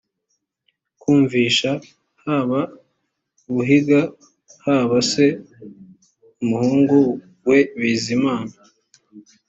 kumvisha 1.01 1.71
haba 2.23 2.61
buhiga 3.53 3.99
haba 4.65 4.97
se 5.11 5.25
umuhungu 6.43 6.99
we 7.47 7.59
bizimana 7.79 8.55